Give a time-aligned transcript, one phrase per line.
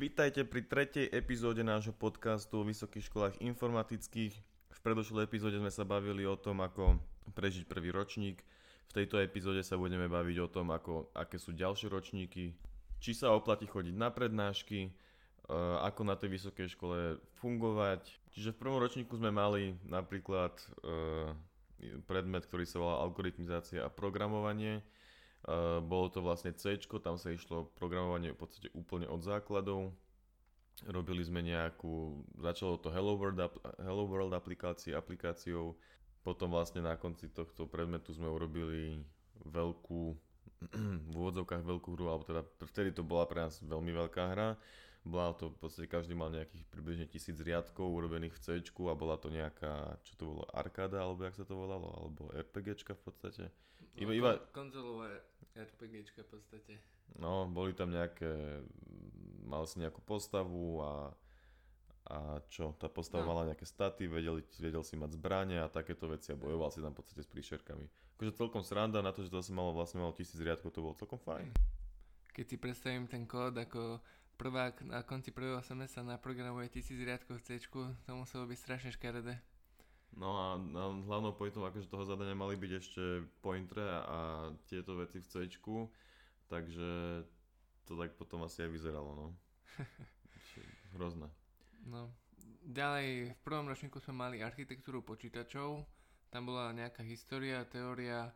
[0.00, 4.32] Vítajte pri tretej epizóde nášho podcastu o vysokých školách informatických.
[4.72, 6.96] V predošlej epizóde sme sa bavili o tom, ako
[7.36, 8.40] prežiť prvý ročník.
[8.88, 12.56] V tejto epizóde sa budeme baviť o tom, ako, aké sú ďalšie ročníky,
[12.96, 14.90] či sa oplatí chodiť na prednášky, e,
[15.84, 18.08] ako na tej vysokej škole fungovať.
[18.32, 21.28] Čiže v prvom ročníku sme mali napríklad e,
[22.08, 24.80] predmet, ktorý sa volá algoritmizácia a programovanie
[25.84, 29.92] bolo to vlastne C, tam sa išlo programovanie v podstate úplne od základov.
[30.88, 33.36] Robili sme nejakú, začalo to Hello World,
[33.84, 35.76] Hello World aplikácie, aplikáciou,
[36.24, 39.04] potom vlastne na konci tohto predmetu sme urobili
[39.44, 40.02] veľkú,
[41.08, 44.56] v úvodzovkách veľkú hru, alebo teda vtedy to bola pre nás veľmi veľká hra.
[45.00, 49.16] Bola to v podstate každý mal nejakých približne tisíc riadkov urobených v C a bola
[49.16, 53.44] to nejaká, čo to bolo, arkáda, alebo jak sa to volalo, alebo RPGčka v podstate.
[53.98, 54.30] Iba, no, iba...
[54.54, 55.10] Konzolová
[55.56, 56.72] RPGčka v podstate.
[57.18, 58.62] No, boli tam nejaké,
[59.42, 60.92] mal si nejakú postavu a,
[62.06, 63.34] a čo, tá postava no.
[63.34, 66.94] mala nejaké staty, vedel, vedel si mať zbranie a takéto veci a bojoval si tam
[66.94, 67.86] v podstate s príšerkami.
[68.14, 70.94] Akože celkom sranda na to, že to asi malo vlastne malo tisíc riadkov, to bolo
[70.94, 71.50] celkom fajn.
[72.30, 73.98] Keď si predstavím ten kód, ako
[74.38, 77.60] prvák na konci prvého semestra naprogramuje tisíc riadkov v C,
[78.06, 79.36] to muselo byť strašne škaredé.
[80.18, 83.02] No a, a hlavnou pointom akože toho zadania mali byť ešte
[83.40, 85.34] pointre a tieto veci v C,
[86.50, 87.22] takže
[87.86, 89.26] to tak potom asi aj vyzeralo, no.
[90.98, 91.30] Hrozné.
[91.86, 92.10] No.
[92.60, 95.86] Ďalej, v prvom ročníku sme mali architektúru počítačov,
[96.28, 98.28] tam bola nejaká história, teória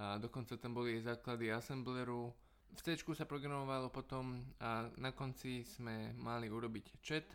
[0.00, 2.32] a dokonca tam boli aj základy assembleru,
[2.70, 7.26] v C sa programovalo potom a na konci sme mali urobiť chat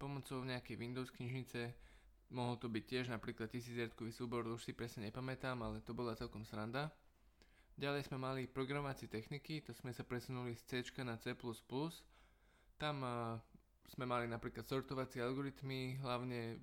[0.00, 1.74] pomocou nejakej Windows knižnice.
[2.28, 6.44] Mohol to byť tiež napríklad tisíciertkový súbor, už si presne nepamätám, ale to bola celkom
[6.44, 6.92] sranda.
[7.78, 11.32] Ďalej sme mali programovacie techniky, to sme sa presunuli z C na C++.
[12.76, 13.38] Tam uh,
[13.88, 16.60] sme mali napríklad sortovacie algoritmy, hlavne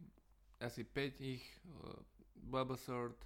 [0.62, 1.44] asi 5 ich,
[1.82, 1.98] uh,
[2.46, 3.18] bubble sort,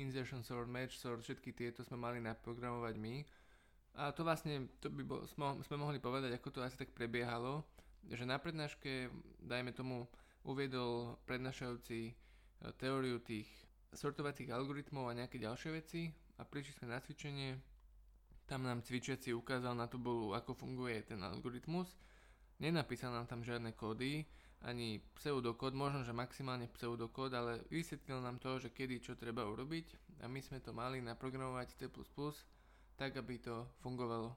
[0.00, 3.22] insertion sort, match sort, všetky tieto sme mali naprogramovať my
[3.94, 5.22] a to vlastne, to by bol,
[5.62, 7.62] sme mohli povedať, ako to asi tak prebiehalo,
[8.10, 9.06] že na prednáške,
[9.38, 10.10] dajme tomu,
[10.44, 12.12] uviedol prednášajúci e,
[12.76, 13.48] teóriu tých
[13.94, 17.56] sortovacích algoritmov a nejaké ďalšie veci a prišli sme na cvičenie,
[18.44, 21.88] tam nám cvičiaci ukázal na bolu, ako funguje ten algoritmus.
[22.60, 24.26] Nenapísal nám tam žiadne kódy,
[24.64, 30.20] ani pseudokód, možno, že maximálne pseudokód, ale vysvetlil nám to, že kedy čo treba urobiť
[30.24, 31.88] a my sme to mali naprogramovať C++
[32.94, 34.32] tak, aby to fungovalo.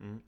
[0.00, 0.20] Mm.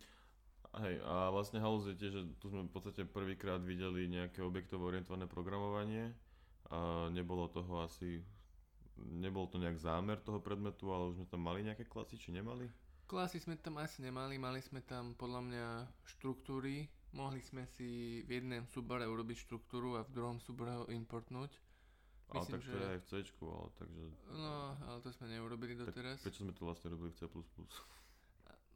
[0.76, 4.92] Hej, a vlastne halus je tiež, že tu sme v podstate prvýkrát videli nejaké objektovo
[4.92, 6.12] orientované programovanie
[6.68, 8.20] a nebolo toho asi,
[9.00, 12.68] nebol to nejak zámer toho predmetu, ale už sme tam mali nejaké klasy, či nemali?
[13.08, 15.66] Klasy sme tam asi nemali, mali sme tam podľa mňa
[16.12, 21.56] štruktúry, mohli sme si v jednom súbore urobiť štruktúru a v druhom súbore ho importnúť.
[22.36, 22.76] Ale tak to že...
[22.76, 23.12] je aj v C,
[23.46, 24.04] ale takže...
[24.34, 26.20] No, ale to sme neurobili doteraz.
[26.20, 27.24] Tak prečo sme to vlastne robili v C++?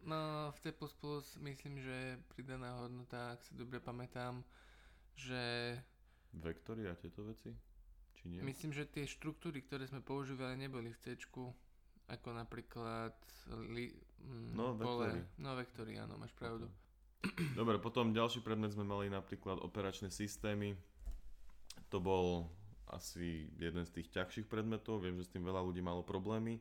[0.05, 0.73] No, v C++
[1.41, 4.41] myslím, že pridaná hodnota, ak si dobre pamätám,
[5.13, 5.77] že...
[6.33, 7.53] Vektory a tieto veci?
[8.17, 8.41] Či nie?
[8.41, 11.17] Myslím, že tie štruktúry, ktoré sme používali, neboli v C,
[12.11, 13.15] ako napríklad
[13.71, 13.93] li,
[14.25, 15.21] mm, no, vektory.
[15.39, 16.67] No, vektory, áno, máš pravdu.
[17.53, 20.73] Dobre, potom ďalší predmet sme mali napríklad operačné systémy.
[21.93, 22.49] To bol
[22.91, 26.59] asi jeden z tých ťažších predmetov, viem, že s tým veľa ľudí malo problémy.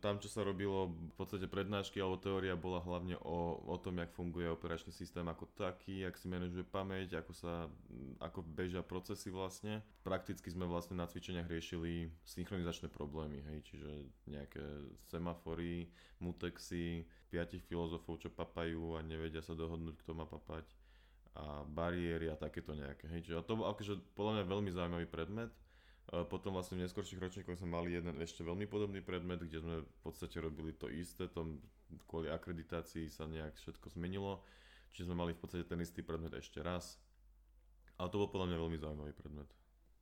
[0.00, 4.08] Tam, čo sa robilo, v podstate prednášky alebo teória bola hlavne o, o tom, jak
[4.16, 7.68] funguje operačný systém ako taký, jak si manažuje pamäť, ako sa,
[8.16, 9.84] ako bežia procesy vlastne.
[10.00, 13.90] Prakticky sme vlastne na cvičeniach riešili synchronizačné problémy, hej, čiže
[14.24, 14.64] nejaké
[15.12, 20.64] semafory, mutexy, piatich filozofov, čo papajú a nevedia sa dohodnúť, kto má papať
[21.30, 23.06] a bariéry a takéto nejaké.
[23.06, 23.30] Hej.
[23.30, 25.52] Čiže to bol akože podľa mňa veľmi zaujímavý predmet.
[26.10, 29.98] Potom vlastne v neskôrších ročníkoch sme mali jeden ešte veľmi podobný predmet, kde sme v
[30.02, 31.62] podstate robili to isté, tom
[32.10, 34.42] kvôli akreditácii sa nejak všetko zmenilo,
[34.90, 36.98] čiže sme mali v podstate ten istý predmet ešte raz.
[37.94, 39.50] Ale to bol podľa mňa veľmi zaujímavý predmet.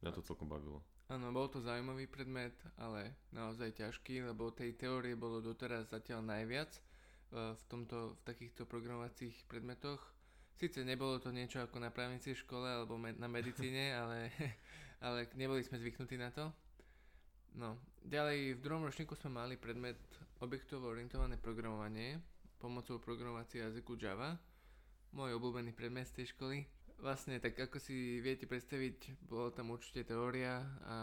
[0.01, 0.81] Mňa to celkom bavilo.
[1.13, 6.69] Áno, bol to zaujímavý predmet, ale naozaj ťažký, lebo tej teórie bolo doteraz zatiaľ najviac
[6.73, 6.81] e,
[7.53, 10.01] v, tomto, v takýchto programovacích predmetoch.
[10.59, 14.35] Sice nebolo to niečo ako na právnickej škole alebo na medicíne, ale
[15.01, 16.51] ale neboli sme zvyknutí na to.
[17.55, 19.99] No, ďalej v druhom ročníku sme mali predmet
[20.43, 22.19] objektovo orientované programovanie
[22.59, 24.35] pomocou programovacie jazyku Java.
[25.15, 26.67] Môj obľúbený predmet z tej školy.
[26.99, 30.97] Vlastne, tak ako si viete predstaviť, bolo tam určite teória a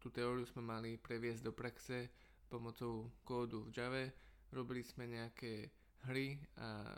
[0.00, 2.08] tú teóriu sme mali previesť do praxe
[2.48, 4.04] pomocou kódu v Java.
[4.48, 5.68] Robili sme nejaké
[6.08, 6.96] hry a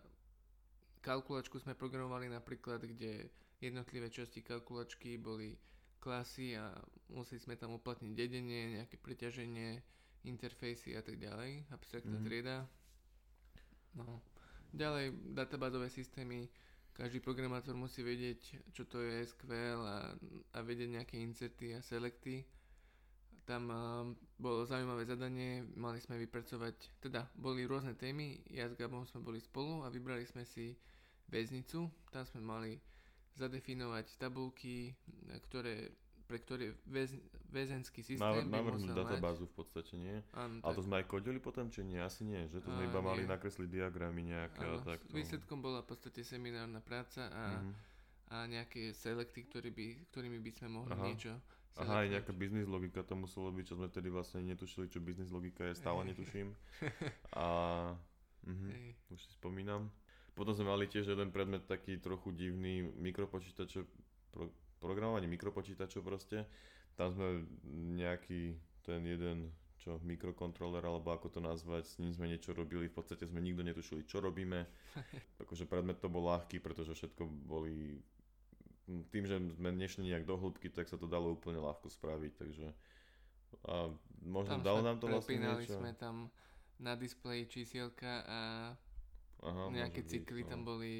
[1.00, 3.28] kalkulačku sme programovali napríklad, kde
[3.60, 5.56] jednotlivé časti kalkulačky boli
[6.00, 6.72] klasy a
[7.12, 9.84] museli sme tam uplatniť dedenie, nejaké preťaženie,
[10.24, 12.24] interfejsy a tak ďalej, abstraktná mm.
[12.24, 12.56] trieda.
[13.96, 14.20] No.
[14.72, 16.48] Ďalej databázové systémy,
[16.94, 19.98] každý programátor musí vedieť, čo to je SQL a,
[20.54, 22.44] a vedieť nejaké inserty a selecty.
[23.50, 24.06] Tam uh,
[24.38, 29.42] bolo zaujímavé zadanie, mali sme vypracovať, teda boli rôzne témy, ja s Gabom sme boli
[29.42, 30.78] spolu a vybrali sme si
[31.26, 32.72] väznicu, tam sme mali
[33.34, 34.94] zadefinovať tabulky,
[35.50, 35.90] ktoré
[36.30, 37.10] pre ktorý väz,
[37.50, 40.22] väzenský systém Navr- by databázu v podstate, nie?
[40.30, 41.98] Áno, Ale to sme aj kodili potom, či nie?
[41.98, 45.02] Asi nie, že to sme iba mali nakresliť diagramy nejaké áno, a tak.
[45.10, 47.72] Výsledkom bola v podstate seminárna práca a, mm-hmm.
[48.30, 51.02] a nejaké selekty, ktorý by, ktorými by sme mohli Aha.
[51.02, 51.34] niečo.
[51.78, 55.30] Aha, aj nejaká biznis logika to muselo byť, čo sme tedy vlastne netušili, čo biznis
[55.30, 56.52] logika je, stále netuším.
[57.38, 57.46] A
[58.42, 59.88] mhm, už si spomínam.
[60.34, 63.84] Potom sme mali tiež jeden predmet taký trochu divný, mikropočítače,
[64.32, 64.48] pro,
[64.80, 66.48] programovanie mikropočítačov proste.
[66.96, 67.44] Tam sme
[67.96, 72.96] nejaký ten jeden čo, mikrokontroler, alebo ako to nazvať, s ním sme niečo robili, v
[73.00, 74.68] podstate sme nikto netušili, čo robíme.
[75.42, 77.96] akože predmet to bol ľahký, pretože všetko boli
[79.10, 82.66] tým, že sme nešli nejak do hĺbky, tak sa to dalo úplne ľahko spraviť, takže
[83.66, 83.90] a
[84.22, 85.74] možno tam dalo nám to vlastne niečo.
[85.74, 86.30] sme tam
[86.78, 88.40] na displeji čísielka a
[89.42, 90.50] Aha, nejaké cykly byť, no.
[90.54, 90.92] tam boli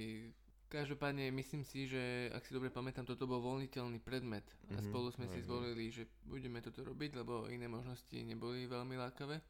[0.70, 5.10] Každopádne myslím si, že ak si dobre pamätám, toto bol voľniteľný predmet a mm-hmm, spolu
[5.10, 9.42] sme si zvolili, že budeme toto robiť, lebo iné možnosti neboli veľmi lákavé.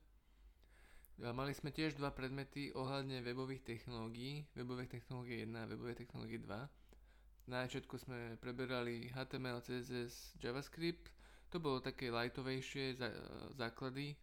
[1.20, 6.40] A mali sme tiež dva predmety ohľadne webových technológií, webové technológie 1 a webové technológie
[6.40, 6.48] 2.
[7.48, 11.08] Na začiatku sme preberali HTML, CSS, JavaScript,
[11.48, 12.98] to bolo také lightovejšie
[13.56, 14.14] základy.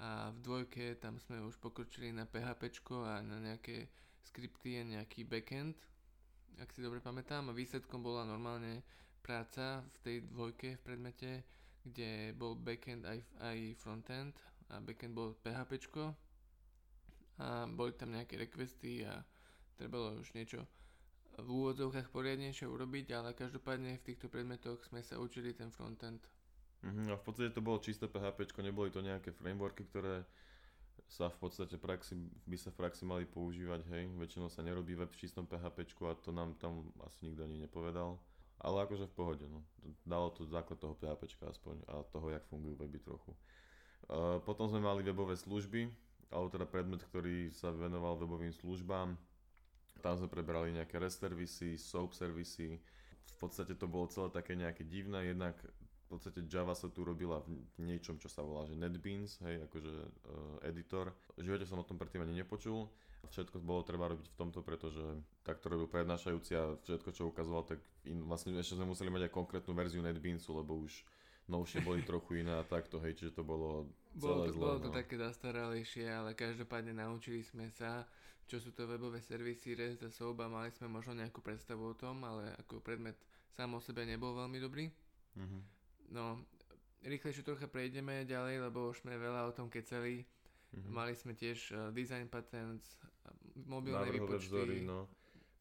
[0.00, 2.72] A v dvojke tam sme už pokročili na PHP
[3.04, 3.90] a na nejaké
[4.24, 5.76] skripty a nejaký backend
[6.60, 8.84] ak si dobre pamätám, a výsledkom bola normálne
[9.24, 11.30] práca v tej dvojke v predmete,
[11.80, 14.36] kde bol backend aj, aj frontend.
[14.70, 15.80] A backend bol PHP
[17.40, 19.24] a boli tam nejaké requesty a
[19.80, 20.68] trebalo už niečo
[21.42, 26.20] v úvodzovkách poriadnejšie urobiť, ale každopádne v týchto predmetoch sme sa učili ten frontend.
[26.80, 30.24] Uh-huh, a v podstate to bolo čisté PHP, neboli to nejaké frameworky, ktoré
[31.10, 32.14] sa v podstate praxi,
[32.46, 36.14] by sa v praxi mali používať, hej, väčšinou sa nerobí web v čistom PHP a
[36.14, 38.16] to nám tam asi nikto ani nepovedal.
[38.60, 39.64] Ale akože v pohode, no.
[40.04, 43.32] Dalo to základ toho PHP aspoň a toho, jak fungujú weby trochu.
[44.06, 45.88] Uh, potom sme mali webové služby,
[46.30, 49.16] alebo teda predmet, ktorý sa venoval webovým službám.
[50.00, 52.80] Tam sme prebrali nejaké REST servisy, SOAP servisy.
[53.36, 55.56] V podstate to bolo celé také nejaké divné, jednak
[56.10, 59.94] v podstate Java sa tu robila v niečom, čo sa volá že NetBeans, hej, akože
[59.94, 61.14] uh, editor.
[61.38, 62.90] V živote som o tom predtým ani nepočul.
[63.30, 65.06] Všetko bolo treba robiť v tomto, pretože
[65.46, 67.78] tak to robil prednášajúci a všetko, čo ukazoval, tak
[68.10, 71.06] in, vlastne ešte sme museli mať aj konkrétnu verziu NetBeansu, lebo už
[71.46, 73.86] novšie boli trochu iné a takto, hej, čiže to bolo
[74.18, 74.62] celé bolo to, zlé.
[74.66, 74.96] Bolo to no.
[74.98, 78.02] také zastaralejšie, ale každopádne naučili sme sa,
[78.50, 81.94] čo sú to webové servisy, REST a SOAP a mali sme možno nejakú predstavu o
[81.94, 83.14] tom, ale ako predmet
[83.54, 84.90] sám o sebe nebol veľmi dobrý.
[85.38, 85.62] Mm-hmm.
[86.10, 86.34] No,
[87.06, 90.26] rýchlejšie trocha prejdeme ďalej, lebo už sme veľa o tom keceli.
[90.26, 90.90] Mm-hmm.
[90.90, 92.98] Mali sme tiež uh, design patents,
[93.70, 94.50] mobilné Návrhové výpočty.
[94.50, 95.06] Vzory, no.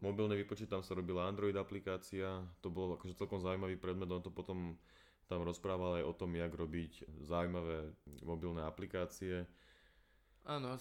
[0.02, 4.34] Mobilné výpočty, tam sa robila Android aplikácia, to bol akože celkom zaujímavý predmet, on to
[4.34, 4.80] potom
[5.30, 7.94] tam rozprával aj o tom, jak robiť zaujímavé
[8.26, 9.46] mobilné aplikácie.
[10.50, 10.74] Áno,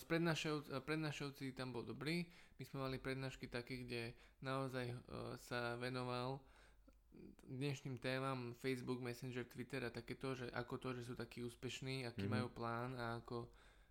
[0.81, 2.25] prednášovci tam bol dobrý.
[2.57, 6.41] My sme mali prednášky také, kde naozaj uh, sa venoval
[7.53, 12.25] dnešným témam Facebook, Messenger, Twitter a takéto, že ako to, že sú takí úspešní, aký
[12.25, 12.33] mm-hmm.
[12.33, 13.45] majú plán a ako,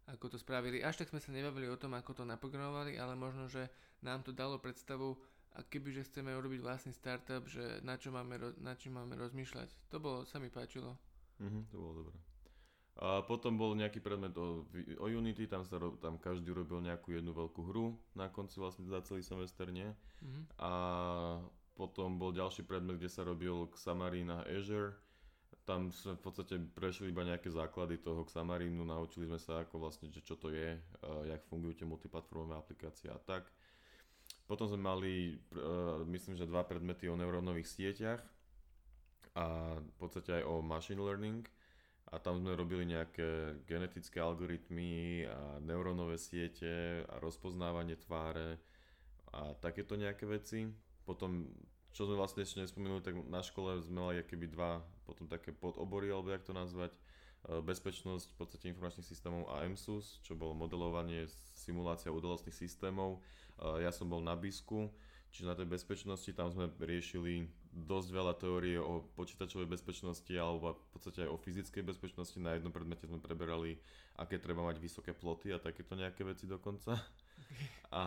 [0.09, 0.81] ako to spravili.
[0.81, 3.69] Až tak sme sa nebavili o tom, ako to naprogramovali, ale možno, že
[4.01, 5.13] nám to dalo predstavu,
[5.57, 9.89] a kebyže chceme urobiť vlastný startup, že na čo máme, na čím máme rozmýšľať.
[9.89, 10.93] To bolo, sa mi páčilo.
[11.41, 12.17] Mm-hmm, to bolo dobré.
[12.97, 14.65] A potom bol nejaký predmet o,
[14.97, 19.05] o Unity, tam, sa, tam každý robil nejakú jednu veľkú hru na konci vlastne za
[19.05, 19.85] celý semester, nie?
[19.85, 20.43] Mm-hmm.
[20.65, 20.71] A
[21.77, 24.97] potom bol ďalší predmet, kde sa robil Xamarin a Azure.
[25.61, 30.09] Tam sme v podstate prešli iba nejaké základy toho Xamarínu, naučili sme sa ako vlastne,
[30.09, 30.73] že čo to je,
[31.29, 33.45] jak fungujú tie multiplatformové aplikácie a tak.
[34.47, 35.37] Potom sme mali,
[36.07, 38.23] myslím, že dva predmety o neurónových sieťach
[39.37, 41.45] a v podstate aj o machine learning.
[42.07, 48.55] A tam sme robili nejaké genetické algoritmy a neurónové siete a rozpoznávanie tváre
[49.35, 50.71] a takéto nejaké veci
[51.03, 51.47] potom,
[51.91, 56.11] čo sme vlastne ešte nespomenuli, tak na škole sme mali keby dva potom také podobory,
[56.11, 56.99] alebo jak to nazvať, e,
[57.63, 63.23] bezpečnosť v podstate informačných systémov a MSUS, čo bolo modelovanie, simulácia udalostných systémov.
[63.55, 64.91] E, ja som bol na BISku,
[65.31, 70.89] Čiže na tej bezpečnosti tam sme riešili dosť veľa teórie o počítačovej bezpečnosti alebo v
[70.97, 72.37] podstate aj o fyzickej bezpečnosti.
[72.41, 73.77] Na jednom predmete sme preberali,
[74.17, 76.97] aké treba mať vysoké ploty a takéto nejaké veci dokonca.
[77.93, 78.03] A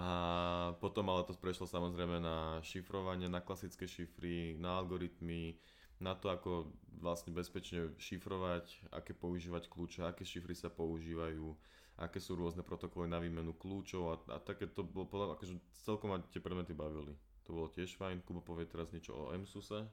[0.82, 5.56] potom ale to prešlo samozrejme na šifrovanie, na klasické šifry, na algoritmy,
[6.02, 6.68] na to, ako
[7.00, 11.54] vlastne bezpečne šifrovať, aké používať kľúče, aké šifry sa používajú,
[12.00, 16.18] aké sú rôzne protokoly na výmenu kľúčov a, a také to bolo akože celkom ma
[16.32, 17.14] tie predmety bavili.
[17.47, 18.25] To bolo tiež fajn.
[18.26, 19.88] Kubo povie teraz niečo o MSUSe.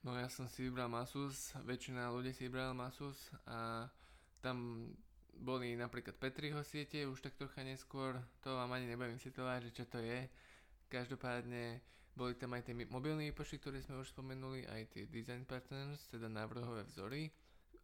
[0.00, 3.84] No ja som si vybral Masus, väčšina ľudí si vybral Masus a
[4.40, 4.88] tam
[5.36, 9.84] boli napríklad Petriho siete, už tak trocha neskôr, to vám ani nebudem vysvetľovať, že čo
[9.92, 10.24] to je.
[10.88, 11.84] Každopádne
[12.16, 16.32] boli tam aj tie mobilné výpočty, ktoré sme už spomenuli, aj tie design patterns, teda
[16.32, 17.28] návrhové vzory,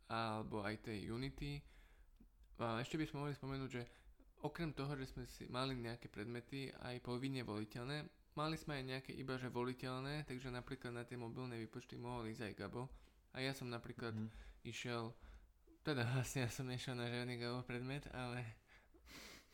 [0.08, 1.60] alebo aj tie Unity.
[2.60, 3.82] A ešte by sme mohli spomenúť, že
[4.40, 9.12] okrem toho, že sme si mali nejaké predmety aj povinne voliteľné, mali sme aj nejaké
[9.16, 12.86] iba že voliteľné, takže napríklad na tie mobilné výpočty mohol ísť aj Gabo.
[13.32, 14.68] A ja som napríklad mm-hmm.
[14.68, 15.16] išiel
[15.86, 18.42] teda vlastne ja som nešiel na žiadny Gabo predmet, ale,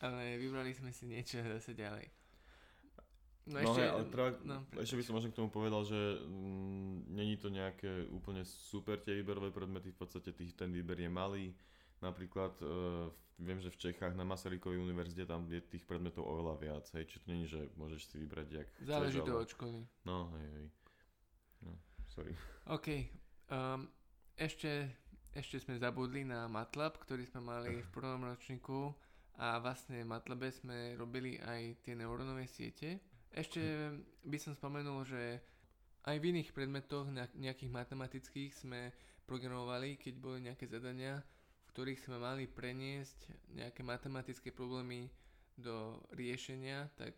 [0.01, 2.09] ale vybrali sme si niečo zase ďalej.
[3.43, 5.99] No, no ešte, hej, ale treba, no, ešte by som možno k tomu povedal, že
[6.25, 11.11] mm, není to nejaké úplne super tie výberové predmety, v podstate tých, ten výber je
[11.11, 11.45] malý.
[12.03, 13.07] Napríklad uh,
[13.39, 17.23] viem, že v Čechách na Masarykovej univerzite tam je tých predmetov oveľa viac, hej, či
[17.23, 19.41] to není, že môžeš si vybrať, jak Záleží chceš, to ale...
[19.41, 19.79] od školy.
[20.03, 20.67] No, hej, hej.
[21.63, 21.71] No,
[22.11, 22.33] sorry.
[22.67, 22.87] OK.
[23.47, 23.87] Um,
[24.35, 24.91] ešte
[25.33, 28.93] ešte sme zabudli na MATLAB, ktorý sme mali v prvom ročníku
[29.41, 33.01] a vlastne v MATLABe sme robili aj tie neurónové siete.
[33.33, 33.89] Ešte
[34.29, 35.41] by som spomenul, že
[36.05, 38.93] aj v iných predmetoch, nejakých matematických sme
[39.25, 41.17] programovali, keď boli nejaké zadania,
[41.73, 45.09] ktorých sme mali preniesť nejaké matematické problémy
[45.57, 47.17] do riešenia, tak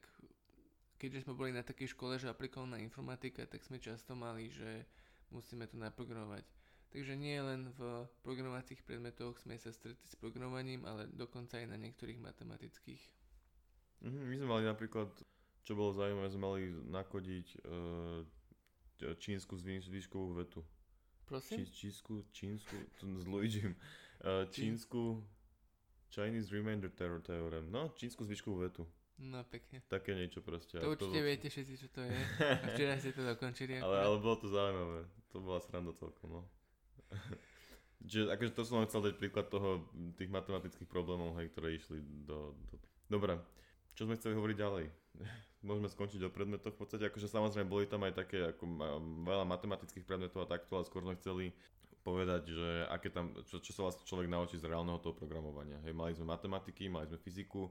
[0.95, 4.87] keďže sme boli na takej škole, že aplikovaná informatika, tak sme často mali, že
[5.35, 6.47] musíme to naprogramovať.
[6.95, 11.75] Takže nie len v programovacích predmetoch sme sa stretli s programovaním, ale dokonca aj na
[11.75, 13.03] niektorých matematických.
[14.07, 15.11] Mhm, my sme mali napríklad,
[15.67, 17.57] čo bolo zaujímavé, sme mali nakodiť e,
[19.19, 20.63] čínsku zvýškovú vetu.
[21.27, 21.67] Prosím?
[21.67, 23.75] Čí, čínsku, čínsku, to s Luigim.
[24.25, 25.21] E, čínsku
[26.09, 26.89] Chinese Remainder
[27.21, 27.69] Theorem.
[27.69, 28.83] No, čínsku zvýškovú vetu.
[29.21, 29.79] No pekne.
[29.87, 30.81] Také niečo proste.
[30.81, 31.27] To určite to...
[31.29, 32.17] viete všetci, čo to je.
[32.41, 33.79] A včera ste to dokončili.
[33.85, 35.07] ale, ale bolo to zaujímavé.
[35.31, 36.41] To bola sranda celkom, no.
[38.09, 39.87] Čiže akože to som chcel dať príklad toho,
[40.19, 42.75] tých matematických problémov, hej, ktoré išli do, do...
[43.07, 43.39] Dobre,
[43.95, 44.85] čo sme chceli hovoriť ďalej?
[45.67, 46.75] Môžeme skončiť o predmetoch.
[46.75, 48.67] V podstate akože samozrejme boli tam aj také ako
[49.25, 51.55] veľa matematických predmetov a takto, ale skôr sme chceli
[52.05, 55.81] povedať, že aké tam, čo, čo sa vlastne človek naučí z reálneho toho programovania.
[55.81, 57.65] Hej, mali sme matematiky, mali sme fyziku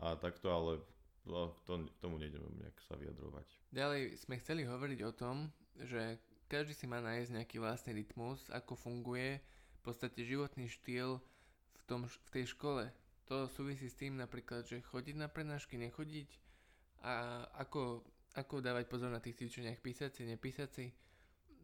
[0.00, 0.80] a takto, ale
[1.28, 3.44] no, to, tomu nejdeme nejak sa vyjadrovať.
[3.76, 5.52] Ďalej sme chceli hovoriť o tom,
[5.84, 6.16] že
[6.48, 11.20] každý si má nájsť nejaký vlastný rytmus, ako funguje v podstate životný štýl
[11.76, 12.88] v, tom, v tej škole.
[13.28, 16.40] To súvisí s tým napríklad, že chodiť na prednášky, nechodiť
[17.04, 18.00] a ako,
[18.32, 20.88] ako dávať pozor na tých cvičeniach, písať si, nepísať si.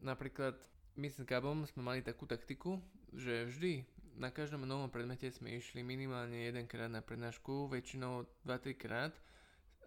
[0.05, 0.57] Napríklad
[0.97, 2.81] my s Gabom sme mali takú taktiku,
[3.15, 3.85] že vždy
[4.19, 9.13] na každom novom predmete sme išli minimálne jedenkrát na prednášku, väčšinou 2-3 krát.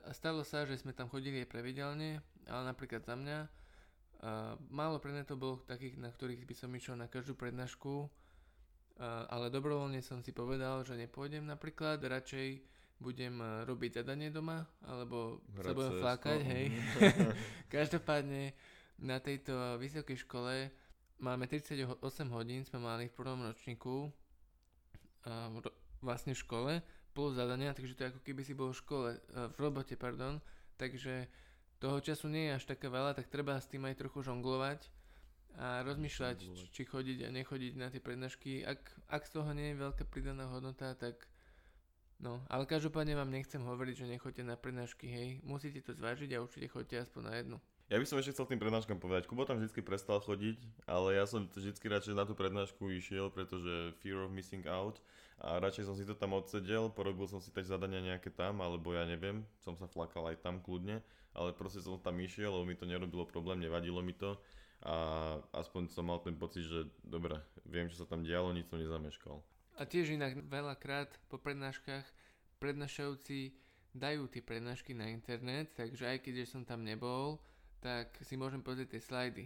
[0.03, 3.63] A stalo sa, že sme tam chodili aj pravidelne, ale napríklad za mňa
[4.24, 8.07] Uh, málo predmetov bolo takých, na ktorých by som išiel na každú prednášku,
[9.03, 12.63] ale dobrovoľne som si povedal, že nepôjdem napríklad, radšej
[13.03, 16.65] budem uh, robiť zadanie doma, alebo Hrať sa budem flákať, hej.
[17.75, 18.55] Každopádne
[19.03, 20.72] na tejto vysokej škole
[21.20, 22.01] máme 38
[22.32, 24.10] hodín, sme mali v prvom ročníku
[26.03, 26.72] vlastne v škole,
[27.15, 30.43] plus zadania, takže to je ako keby si bol v škole, v robote, pardon,
[30.75, 31.32] takže
[31.79, 34.88] toho času nie je až také veľa, tak treba s tým aj trochu žonglovať
[35.60, 38.65] a rozmýšľať, či, či chodiť a nechodiť na tie prednášky.
[38.65, 41.29] Ak, ak z toho nie je veľká pridaná hodnota, tak
[42.17, 42.41] no.
[42.50, 45.29] Ale každopádne vám nechcem hovoriť, že nechoďte na prednášky, hej.
[45.46, 47.58] Musíte to zvážiť a určite choďte aspoň na jednu.
[47.94, 49.30] Ja by som ešte chcel tým prednáškam povedať.
[49.30, 50.58] Kubo tam vždy prestal chodiť,
[50.90, 54.98] ale ja som vždy radšej na tú prednášku išiel, pretože fear of missing out
[55.38, 58.98] a radšej som si to tam odsedel, porobil som si teď zadania nejaké tam, alebo
[58.98, 62.78] ja neviem, som sa flakal aj tam kľudne ale proste som tam išiel, lebo mi
[62.78, 64.38] to nerobilo problém, nevadilo mi to
[64.84, 64.96] a
[65.56, 69.40] aspoň som mal ten pocit, že dobre, viem, čo sa tam dialo, nič som nezameškal.
[69.80, 72.06] A tiež inak veľakrát po prednáškach
[72.62, 73.56] prednášajúci
[73.96, 77.42] dajú tie prednášky na internet, takže aj keď som tam nebol,
[77.84, 79.44] tak si môžem pozrieť tie slajdy.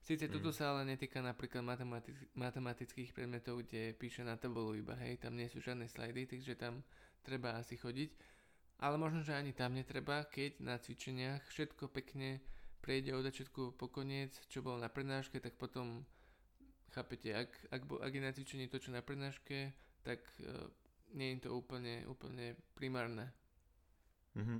[0.00, 0.32] Sice mm.
[0.32, 5.34] toto sa ale netýka napríklad matematick- matematických predmetov, kde píše na tabulu iba, hej, tam
[5.34, 6.86] nie sú žiadne slajdy, takže tam
[7.26, 8.30] treba asi chodiť
[8.80, 12.40] ale možno, že ani tam netreba, keď na cvičeniach všetko pekne
[12.80, 16.08] prejde od začiatku po koniec, čo bolo na prednáške, tak potom
[16.96, 20.64] chápete, ak, ak, ak je na cvičení to, čo na prednáške, tak uh,
[21.12, 23.28] nie je to úplne, úplne primárne.
[24.32, 24.58] Mm-hmm.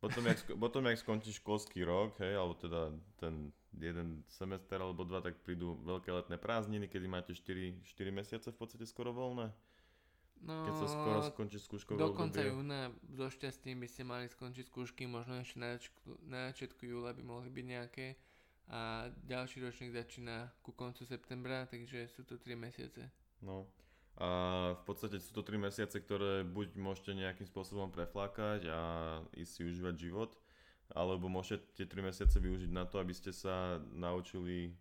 [0.00, 2.88] Potom, jak, potom, jak skončí školský rok, hej, alebo teda
[3.20, 8.48] ten jeden semester alebo dva, tak prídu veľké letné prázdniny, kedy máte 4, 4 mesiace
[8.48, 9.52] v podstate skoro voľné.
[10.40, 14.72] No, keď sa skoro skončí skúškové Do konca júna so šťastím by ste mali skončiť
[14.72, 15.76] skúšky, možno ešte na,
[16.24, 18.06] na začiatku júla by mohli byť nejaké
[18.70, 23.04] a ďalší ročník začína ku koncu septembra, takže sú to 3 mesiace.
[23.44, 23.68] No
[24.18, 24.28] a
[24.76, 28.80] v podstate sú to 3 mesiace, ktoré buď môžete nejakým spôsobom preflákať a
[29.32, 30.36] ísť si užívať život,
[30.92, 34.74] alebo môžete tie 3 mesiace využiť na to, aby ste sa naučili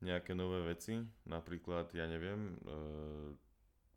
[0.00, 0.96] nejaké nové veci,
[1.28, 2.76] napríklad, ja neviem, e,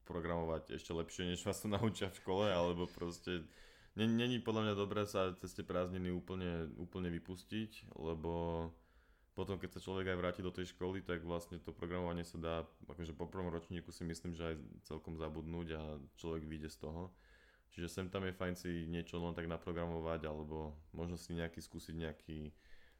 [0.04, 3.48] programovať ešte lepšie, než vás to naučia v škole, alebo proste
[3.96, 8.68] není podľa mňa dobré sa cez tie prázdniny úplne, úplne vypustiť, lebo
[9.34, 12.56] potom keď sa človek aj vráti do tej školy, tak vlastne to programovanie sa dá,
[12.86, 15.82] akože po prvom ročníku si myslím, že aj celkom zabudnúť a
[16.22, 17.10] človek vyjde z toho.
[17.74, 21.96] Čiže sem tam je fajn si niečo len tak naprogramovať, alebo možno si nejaký skúsiť
[21.98, 22.54] nejaký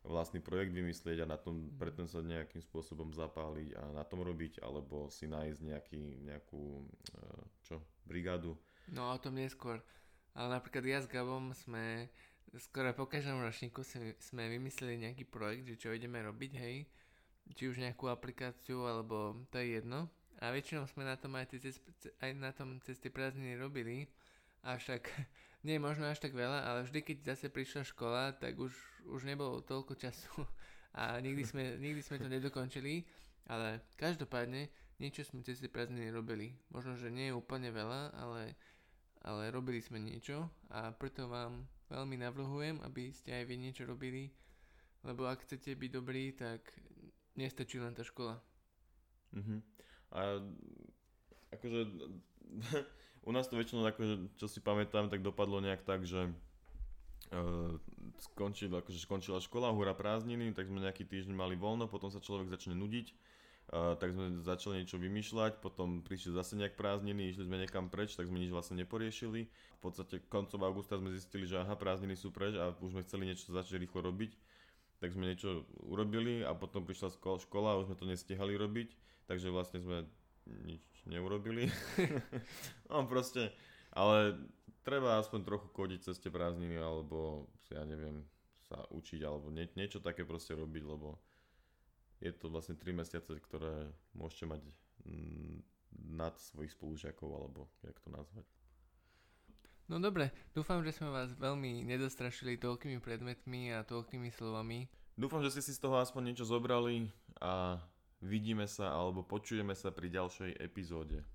[0.04, 1.80] vlastný projekt vymyslieť a na tom mhm.
[1.80, 7.42] preto sa nejakým spôsobom zapáliť a na tom robiť, alebo si nájsť nejaký, nejakú eh,
[7.64, 7.78] čo,
[8.10, 8.58] brigádu.
[8.90, 9.80] No o tom neskôr.
[10.34, 12.10] Ale napríklad ja s Gabom sme
[12.58, 13.82] skoro po každom ročníku
[14.20, 16.86] sme vymysleli nejaký projekt, že čo ideme robiť, hej.
[17.54, 20.08] Či už nejakú aplikáciu, alebo to je jedno.
[20.40, 21.80] A väčšinou sme na tom aj, cez,
[22.20, 24.12] aj na tom cez tie prázdniny robili.
[24.64, 25.08] Avšak
[25.66, 28.72] nie je možno až tak veľa, ale vždy keď zase prišla škola, tak už,
[29.08, 30.44] už nebolo toľko času
[31.00, 33.04] a nikdy sme, nikdy sme to nedokončili,
[33.48, 34.72] ale každopádne
[35.02, 36.56] niečo sme cez tie prázdniny robili.
[36.72, 38.56] Možno, že nie je úplne veľa, ale,
[39.24, 44.34] ale robili sme niečo a preto vám veľmi navrhujem, aby ste aj vy niečo robili,
[45.06, 46.66] lebo ak chcete byť dobrí, tak
[47.38, 48.42] nestačí len tá škola.
[49.38, 49.62] Uh-huh.
[50.14, 50.42] A
[51.54, 51.82] akože
[53.30, 56.34] u nás to väčšinou, akože, čo si pamätám, tak dopadlo nejak tak, že
[57.30, 57.78] uh,
[58.34, 62.50] skončil, akože skončila škola, hura prázdniny, tak sme nejaký týždeň mali voľno, potom sa človek
[62.50, 63.14] začne nudiť,
[63.72, 68.30] tak sme začali niečo vymýšľať, potom prišli zase nejak prázdniny, išli sme niekam preč, tak
[68.30, 69.50] sme nič vlastne neporiešili.
[69.50, 73.32] V podstate koncov augusta sme zistili, že aha, prázdniny sú preč a už sme chceli
[73.32, 74.32] niečo začať rýchlo robiť,
[75.02, 78.94] tak sme niečo urobili a potom prišla škola a už sme to nestihali robiť,
[79.26, 80.06] takže vlastne sme
[80.68, 81.72] nič neurobili.
[82.92, 83.50] no proste,
[83.96, 84.38] ale
[84.84, 88.22] treba aspoň trochu kodiť cez tie prázdniny, alebo ja neviem,
[88.68, 91.18] sa učiť, alebo nie, niečo také proste robiť, lebo
[92.24, 94.62] je to vlastne 3 mesiace, ktoré môžete mať
[95.94, 98.48] nad svojich spolužiakov, alebo jak to nazvať.
[99.92, 104.88] No dobre, dúfam, že sme vás veľmi nedostrašili toľkými predmetmi a toľkými slovami.
[105.20, 107.12] Dúfam, že ste si z toho aspoň niečo zobrali
[107.44, 107.84] a
[108.24, 111.28] Vidíme sa alebo počujeme sa pri ďalšej epizóde.